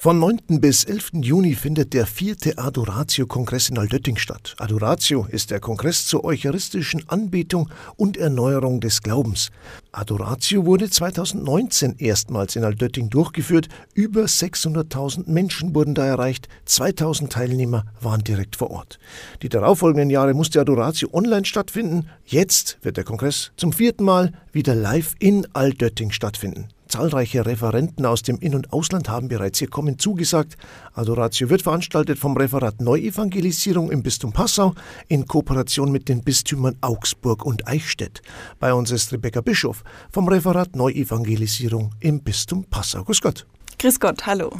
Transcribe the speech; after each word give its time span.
Von 0.00 0.20
9. 0.20 0.60
bis 0.60 0.84
11. 0.84 1.10
Juni 1.22 1.56
findet 1.56 1.92
der 1.92 2.06
vierte 2.06 2.56
Adoratio-Kongress 2.56 3.70
in 3.70 3.78
Altötting 3.78 4.16
statt. 4.16 4.54
Adoratio 4.58 5.26
ist 5.28 5.50
der 5.50 5.58
Kongress 5.58 6.06
zur 6.06 6.22
eucharistischen 6.22 7.02
Anbetung 7.08 7.68
und 7.96 8.16
Erneuerung 8.16 8.78
des 8.80 9.02
Glaubens. 9.02 9.50
Adoratio 9.90 10.64
wurde 10.66 10.88
2019 10.88 11.96
erstmals 11.98 12.54
in 12.54 12.62
Altötting 12.62 13.10
durchgeführt. 13.10 13.66
Über 13.92 14.26
600.000 14.26 15.28
Menschen 15.28 15.74
wurden 15.74 15.96
da 15.96 16.06
erreicht. 16.06 16.46
2000 16.66 17.32
Teilnehmer 17.32 17.84
waren 18.00 18.22
direkt 18.22 18.54
vor 18.54 18.70
Ort. 18.70 19.00
Die 19.42 19.48
darauffolgenden 19.48 20.10
Jahre 20.10 20.32
musste 20.32 20.60
Adoratio 20.60 21.08
online 21.12 21.44
stattfinden. 21.44 22.08
Jetzt 22.24 22.78
wird 22.82 22.98
der 22.98 23.04
Kongress 23.04 23.50
zum 23.56 23.72
vierten 23.72 24.04
Mal 24.04 24.32
wieder 24.52 24.76
live 24.76 25.16
in 25.18 25.44
Altötting 25.54 26.12
stattfinden. 26.12 26.68
Zahlreiche 26.88 27.46
Referenten 27.46 28.06
aus 28.06 28.22
dem 28.22 28.38
In- 28.38 28.54
und 28.54 28.72
Ausland 28.72 29.08
haben 29.08 29.28
bereits 29.28 29.60
ihr 29.60 29.68
Kommen 29.68 29.98
zugesagt. 29.98 30.56
Adoratio 30.94 31.50
wird 31.50 31.62
veranstaltet 31.62 32.18
vom 32.18 32.36
Referat 32.36 32.80
Neuevangelisierung 32.80 33.90
im 33.90 34.02
Bistum 34.02 34.32
Passau 34.32 34.74
in 35.06 35.26
Kooperation 35.26 35.92
mit 35.92 36.08
den 36.08 36.22
Bistümern 36.22 36.76
Augsburg 36.80 37.44
und 37.44 37.68
Eichstätt. 37.68 38.22
Bei 38.58 38.72
uns 38.72 38.90
ist 38.90 39.12
Rebecca 39.12 39.40
Bischof 39.40 39.84
vom 40.10 40.28
Referat 40.28 40.74
Neuevangelisierung 40.74 41.94
im 42.00 42.22
Bistum 42.22 42.64
Passau. 42.64 43.04
Grüß 43.04 43.20
Gott. 43.20 43.46
Grüß 43.78 44.00
Gott, 44.00 44.26
hallo. 44.26 44.50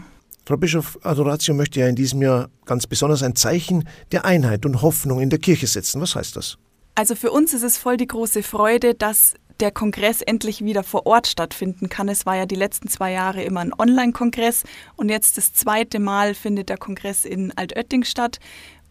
Frau 0.46 0.56
Bischof, 0.56 0.98
Adoratio 1.02 1.52
möchte 1.54 1.80
ja 1.80 1.88
in 1.88 1.96
diesem 1.96 2.22
Jahr 2.22 2.48
ganz 2.64 2.86
besonders 2.86 3.22
ein 3.22 3.36
Zeichen 3.36 3.86
der 4.12 4.24
Einheit 4.24 4.64
und 4.64 4.80
Hoffnung 4.80 5.20
in 5.20 5.28
der 5.28 5.38
Kirche 5.38 5.66
setzen. 5.66 6.00
Was 6.00 6.14
heißt 6.14 6.36
das? 6.36 6.56
Also 6.94 7.14
für 7.14 7.30
uns 7.30 7.52
ist 7.52 7.62
es 7.62 7.76
voll 7.76 7.96
die 7.96 8.06
große 8.06 8.42
Freude, 8.42 8.94
dass 8.94 9.34
der 9.60 9.70
Kongress 9.70 10.22
endlich 10.22 10.64
wieder 10.64 10.82
vor 10.82 11.06
Ort 11.06 11.26
stattfinden 11.26 11.88
kann. 11.88 12.08
Es 12.08 12.26
war 12.26 12.36
ja 12.36 12.46
die 12.46 12.54
letzten 12.54 12.88
zwei 12.88 13.12
Jahre 13.12 13.42
immer 13.42 13.60
ein 13.60 13.72
Online-Kongress 13.76 14.64
und 14.96 15.08
jetzt 15.08 15.36
das 15.36 15.52
zweite 15.52 15.98
Mal 15.98 16.34
findet 16.34 16.68
der 16.68 16.78
Kongress 16.78 17.24
in 17.24 17.56
Altötting 17.56 18.04
statt. 18.04 18.38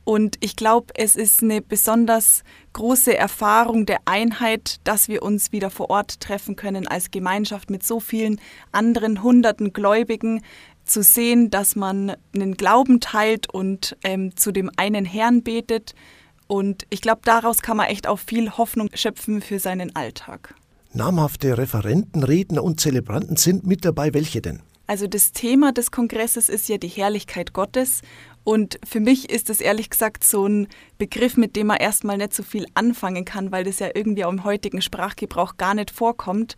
Und 0.03 0.37
ich 0.39 0.55
glaube, 0.55 0.93
es 0.95 1.17
ist 1.17 1.43
eine 1.43 1.61
besonders 1.61 2.43
große 2.71 3.17
Erfahrung 3.17 3.85
der 3.85 3.99
Einheit, 4.05 4.77
dass 4.85 5.09
wir 5.09 5.21
uns 5.21 5.51
wieder 5.51 5.69
vor 5.69 5.89
Ort 5.89 6.21
treffen 6.21 6.55
können 6.55 6.87
als 6.87 7.11
Gemeinschaft 7.11 7.69
mit 7.69 7.83
so 7.83 7.99
vielen 7.99 8.39
anderen 8.71 9.21
hunderten 9.21 9.73
Gläubigen, 9.73 10.41
zu 10.87 11.03
sehen, 11.03 11.49
dass 11.49 11.75
man 11.75 12.15
einen 12.33 12.55
Glauben 12.55 12.99
teilt 12.99 13.49
und 13.49 13.97
ähm, 14.03 14.35
zu 14.35 14.51
dem 14.51 14.71
einen 14.77 15.05
Herrn 15.05 15.43
betet 15.43 15.93
und 16.47 16.85
ich 16.89 17.01
glaube, 17.01 17.21
daraus 17.23 17.61
kann 17.61 17.77
man 17.77 17.87
echt 17.87 18.07
auch 18.07 18.19
viel 18.19 18.51
Hoffnung 18.51 18.89
schöpfen 18.93 19.41
für 19.41 19.59
seinen 19.59 19.95
Alltag. 19.95 20.55
Namhafte 20.93 21.57
Referenten, 21.57 22.23
Redner 22.23 22.63
und 22.63 22.79
Zelebranten 22.79 23.35
sind 23.35 23.67
mit 23.67 23.85
dabei. 23.85 24.13
Welche 24.13 24.41
denn? 24.41 24.61
Also 24.87 25.05
das 25.05 25.33
Thema 25.33 25.73
des 25.73 25.91
Kongresses 25.91 26.47
ist 26.47 26.69
ja 26.69 26.77
die 26.77 26.87
Herrlichkeit 26.87 27.51
Gottes. 27.51 28.01
Und 28.45 28.79
für 28.85 29.01
mich 29.01 29.29
ist 29.29 29.49
es 29.49 29.59
ehrlich 29.59 29.89
gesagt 29.89 30.23
so 30.23 30.47
ein 30.47 30.69
Begriff, 30.97 31.35
mit 31.35 31.57
dem 31.57 31.67
man 31.67 31.77
erstmal 31.77 32.17
nicht 32.17 32.33
so 32.33 32.41
viel 32.41 32.65
anfangen 32.73 33.25
kann, 33.25 33.51
weil 33.51 33.65
das 33.65 33.79
ja 33.79 33.89
irgendwie 33.93 34.23
auch 34.23 34.31
im 34.31 34.45
heutigen 34.45 34.81
Sprachgebrauch 34.81 35.57
gar 35.57 35.73
nicht 35.73 35.91
vorkommt. 35.91 36.55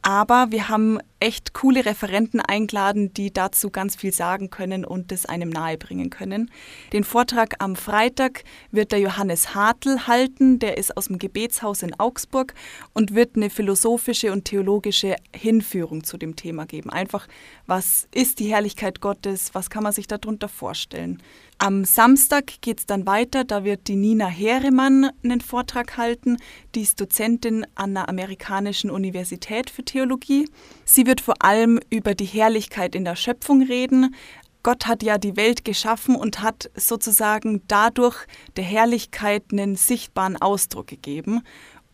Aber 0.00 0.46
wir 0.50 0.70
haben 0.70 0.98
echt 1.18 1.54
coole 1.54 1.84
Referenten 1.84 2.40
eingeladen, 2.40 3.12
die 3.14 3.32
dazu 3.32 3.70
ganz 3.70 3.96
viel 3.96 4.12
sagen 4.12 4.50
können 4.50 4.84
und 4.84 5.12
das 5.12 5.26
einem 5.26 5.48
nahebringen 5.48 6.10
können. 6.10 6.50
Den 6.92 7.04
Vortrag 7.04 7.54
am 7.58 7.74
Freitag 7.74 8.44
wird 8.70 8.92
der 8.92 9.00
Johannes 9.00 9.54
Hartl 9.54 10.06
halten, 10.06 10.58
der 10.58 10.76
ist 10.76 10.96
aus 10.96 11.06
dem 11.06 11.18
Gebetshaus 11.18 11.82
in 11.82 11.98
Augsburg 11.98 12.54
und 12.92 13.14
wird 13.14 13.36
eine 13.36 13.50
philosophische 13.50 14.32
und 14.32 14.44
theologische 14.44 15.16
Hinführung 15.34 16.04
zu 16.04 16.18
dem 16.18 16.36
Thema 16.36 16.66
geben. 16.66 16.90
Einfach, 16.90 17.26
was 17.66 18.08
ist 18.14 18.38
die 18.38 18.52
Herrlichkeit 18.52 19.00
Gottes, 19.00 19.54
was 19.54 19.70
kann 19.70 19.82
man 19.82 19.92
sich 19.92 20.06
darunter 20.06 20.48
vorstellen. 20.48 21.22
Am 21.58 21.86
Samstag 21.86 22.60
geht 22.60 22.80
es 22.80 22.86
dann 22.86 23.06
weiter, 23.06 23.44
da 23.44 23.64
wird 23.64 23.88
die 23.88 23.96
Nina 23.96 24.26
Heeremann 24.26 25.10
einen 25.24 25.40
Vortrag 25.40 25.96
halten, 25.96 26.36
die 26.74 26.82
ist 26.82 27.00
Dozentin 27.00 27.66
an 27.74 27.94
der 27.94 28.10
Amerikanischen 28.10 28.90
Universität 28.90 29.70
für 29.70 29.82
Theologie. 29.82 30.50
Sie 30.84 31.06
wird 31.06 31.15
vor 31.20 31.34
allem 31.40 31.80
über 31.90 32.14
die 32.14 32.24
Herrlichkeit 32.24 32.94
in 32.94 33.04
der 33.04 33.16
Schöpfung 33.16 33.62
reden. 33.62 34.14
Gott 34.62 34.86
hat 34.86 35.02
ja 35.02 35.16
die 35.16 35.36
Welt 35.36 35.64
geschaffen 35.64 36.16
und 36.16 36.42
hat 36.42 36.70
sozusagen 36.74 37.62
dadurch 37.68 38.16
der 38.56 38.64
Herrlichkeit 38.64 39.44
einen 39.52 39.76
sichtbaren 39.76 40.36
Ausdruck 40.36 40.88
gegeben. 40.88 41.42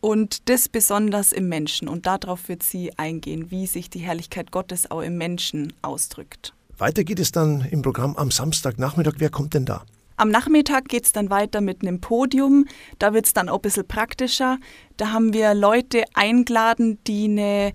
Und 0.00 0.48
das 0.48 0.68
besonders 0.68 1.32
im 1.32 1.48
Menschen. 1.48 1.86
Und 1.86 2.06
darauf 2.06 2.48
wird 2.48 2.62
sie 2.62 2.98
eingehen, 2.98 3.50
wie 3.50 3.66
sich 3.66 3.90
die 3.90 4.00
Herrlichkeit 4.00 4.50
Gottes 4.50 4.90
auch 4.90 5.02
im 5.02 5.16
Menschen 5.16 5.72
ausdrückt. 5.82 6.54
Weiter 6.78 7.04
geht 7.04 7.20
es 7.20 7.30
dann 7.30 7.64
im 7.70 7.82
Programm 7.82 8.16
am 8.16 8.30
Samstagnachmittag. 8.30 9.14
Wer 9.18 9.30
kommt 9.30 9.54
denn 9.54 9.64
da? 9.64 9.84
Am 10.16 10.30
Nachmittag 10.30 10.88
geht 10.88 11.04
es 11.04 11.12
dann 11.12 11.30
weiter 11.30 11.60
mit 11.60 11.82
einem 11.82 12.00
Podium. 12.00 12.66
Da 12.98 13.12
wird 13.12 13.26
es 13.26 13.34
dann 13.34 13.48
auch 13.48 13.58
ein 13.58 13.62
bisschen 13.62 13.86
praktischer. 13.86 14.58
Da 14.96 15.12
haben 15.12 15.32
wir 15.32 15.54
Leute 15.54 16.04
eingeladen, 16.14 16.98
die 17.06 17.24
eine 17.24 17.72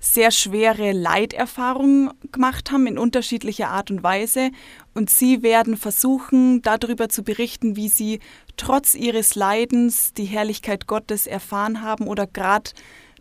sehr 0.00 0.30
schwere 0.30 0.92
Leiterfahrung 0.92 2.10
gemacht 2.32 2.72
haben 2.72 2.86
in 2.86 2.98
unterschiedlicher 2.98 3.68
Art 3.68 3.90
und 3.90 4.02
Weise. 4.02 4.50
Und 4.94 5.10
sie 5.10 5.42
werden 5.42 5.76
versuchen, 5.76 6.62
darüber 6.62 7.08
zu 7.10 7.22
berichten, 7.22 7.76
wie 7.76 7.88
sie 7.88 8.18
trotz 8.56 8.94
ihres 8.94 9.34
Leidens 9.34 10.14
die 10.14 10.24
Herrlichkeit 10.24 10.86
Gottes 10.86 11.26
erfahren 11.26 11.82
haben 11.82 12.08
oder 12.08 12.26
gerade 12.26 12.70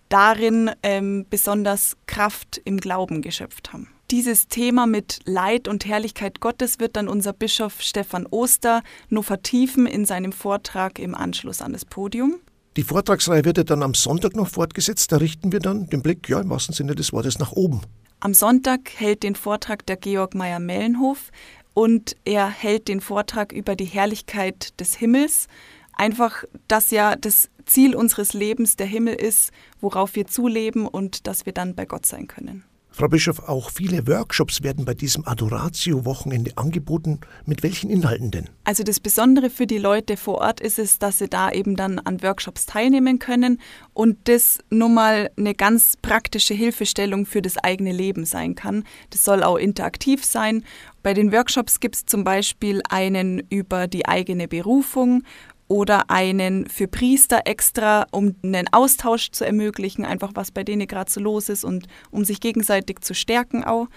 darin 0.07 0.72
ähm, 0.81 1.25
besonders 1.29 1.97
Kraft 2.07 2.59
im 2.63 2.79
Glauben 2.79 3.22
geschöpft 3.22 3.73
haben. 3.73 3.90
Dieses 4.09 4.47
Thema 4.47 4.88
mit 4.88 5.19
Leid 5.25 5.67
und 5.67 5.85
Herrlichkeit 5.85 6.40
Gottes 6.40 6.79
wird 6.79 6.96
dann 6.96 7.07
unser 7.07 7.31
Bischof 7.31 7.79
Stefan 7.79 8.25
Oster 8.25 8.81
nur 9.09 9.23
vertiefen 9.23 9.85
in 9.85 10.03
seinem 10.06 10.31
Vortrag 10.31 10.97
im 10.97 11.13
Anschluss 11.13 11.61
an 11.61 11.73
das 11.73 11.85
Podium. 11.85 12.40
Die 12.78 12.84
Vortragsreihe 12.84 13.46
wird 13.46 13.57
ja 13.57 13.63
dann 13.63 13.84
am 13.84 13.94
Sonntag 13.94 14.35
noch 14.35 14.47
fortgesetzt. 14.47 15.12
Da 15.12 15.18
richten 15.18 15.52
wir 15.52 15.59
dann 15.59 15.88
den 15.88 16.02
Blick, 16.02 16.30
ja, 16.30 16.40
im 16.40 16.50
wahrsten 16.50 16.74
Sinne 16.74 16.96
des 16.96 17.12
Wortes, 17.12 17.40
nach 17.40 17.52
oben. 17.52 17.81
Am 18.19 18.34
Sonntag 18.34 18.91
hält 18.96 19.24
den 19.24 19.35
Vortrag 19.35 19.85
der 19.85 19.97
Georg 19.97 20.35
Meyer-Mellenhof 20.35 21.31
und 21.74 22.16
er 22.25 22.50
hält 22.50 22.88
den 22.88 23.02
Vortrag 23.02 23.52
über 23.53 23.75
die 23.75 23.85
Herrlichkeit 23.85 24.79
des 24.79 24.96
Himmels. 24.96 25.47
Einfach, 25.94 26.44
dass 26.68 26.91
ja 26.91 27.16
das 27.16 27.50
Ziel 27.66 27.96
unseres 27.96 28.34
Lebens 28.34 28.75
der 28.75 28.88
Himmel 28.88 29.16
ist, 29.16 29.52
worauf 29.79 30.16
wir 30.16 30.28
zuleben 30.28 30.88
und 30.88 31.28
dass 31.28 31.46
wir 31.46 31.53
dann 31.53 31.75
bei 31.75 31.85
Gott 31.85 32.06
sein 32.06 32.28
können. 32.28 32.63
Frau 32.99 33.07
Bischof, 33.07 33.47
auch 33.47 33.69
viele 33.69 34.07
Workshops 34.07 34.61
werden 34.61 34.83
bei 34.83 34.93
diesem 34.93 35.25
Adoratio-Wochenende 35.25 36.51
angeboten. 36.57 37.21
Mit 37.45 37.63
welchen 37.63 37.89
Inhalten 37.89 38.29
denn? 38.29 38.49
Also 38.65 38.83
das 38.83 38.99
Besondere 38.99 39.49
für 39.49 39.65
die 39.65 39.77
Leute 39.77 40.17
vor 40.17 40.39
Ort 40.39 40.59
ist 40.59 40.79
es, 40.79 40.99
dass 40.99 41.19
sie 41.19 41.29
da 41.29 41.49
eben 41.49 41.77
dann 41.77 41.99
an 41.99 42.21
Workshops 42.21 42.65
teilnehmen 42.65 43.17
können 43.17 43.61
und 43.93 44.17
das 44.25 44.59
nun 44.69 44.95
mal 44.95 45.31
eine 45.37 45.55
ganz 45.55 45.95
praktische 46.01 46.53
Hilfestellung 46.53 47.25
für 47.25 47.41
das 47.41 47.57
eigene 47.57 47.93
Leben 47.93 48.25
sein 48.25 48.55
kann. 48.55 48.83
Das 49.11 49.23
soll 49.23 49.43
auch 49.43 49.55
interaktiv 49.55 50.25
sein. 50.25 50.66
Bei 51.01 51.13
den 51.13 51.31
Workshops 51.31 51.79
gibt 51.79 51.95
es 51.95 52.05
zum 52.05 52.25
Beispiel 52.25 52.81
einen 52.89 53.39
über 53.49 53.87
die 53.87 54.09
eigene 54.09 54.49
Berufung 54.49 55.23
oder 55.69 56.09
einen 56.09 56.68
für 56.68 56.88
Priester 56.88 57.41
extra, 57.46 58.07
um 58.12 58.35
einen 58.44 58.68
Austausch 58.74 59.31
zu 59.31 59.46
ermöglichen, 59.46 60.03
einfach 60.03 60.31
was 60.34 60.52
bei 60.52 60.63
denen 60.63 60.88
gerade 60.88 61.09
so 61.09 61.22
los 61.22 61.47
ist 61.47 61.63
und 61.63 61.88
um 62.12 62.25
sich 62.25 62.41
gegenseitig 62.41 63.00
zu 63.02 63.13
stärken 63.13 63.63
auch. 63.63 63.88